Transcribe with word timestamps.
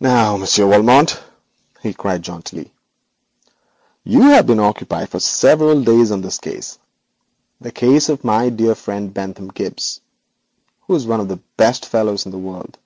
'Now, 0.00 0.36
Monsieur 0.36 0.68
Valmont,' 0.68 1.22
he 1.82 1.94
cried 1.94 2.20
jauntily, 2.22 2.74
'you 4.04 4.20
have 4.20 4.46
been 4.46 4.60
occupied 4.60 5.08
for 5.08 5.18
several 5.18 5.82
days 5.82 6.10
on 6.10 6.20
this 6.20 6.36
case, 6.38 6.78
the 7.58 7.72
case 7.72 8.10
of 8.10 8.22
my 8.22 8.50
dear 8.50 8.74
friend 8.74 9.14
Bentham 9.14 9.48
Gibbes, 9.50 10.02
who 10.82 10.94
is 10.94 11.06
one 11.06 11.20
of 11.20 11.28
the 11.28 11.40
best 11.56 11.86
fellows 11.86 12.26
in 12.26 12.32
the 12.32 12.38
world.' 12.38 12.76